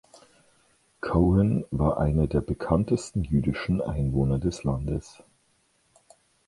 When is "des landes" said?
4.39-5.21